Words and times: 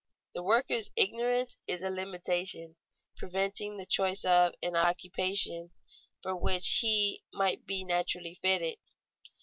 _The 0.33 0.41
worker's 0.41 0.89
ignorance 0.95 1.57
is 1.67 1.83
a 1.83 1.91
limitation, 1.91 2.75
preventing 3.17 3.77
the 3.77 3.85
choice 3.85 4.25
of 4.25 4.53
an 4.63 4.75
occupation 4.75 5.69
for 6.23 6.35
which 6.35 6.79
he 6.81 7.21
might 7.31 7.61
naturally 7.67 8.31
be 8.31 8.39
fitted. 8.41 8.79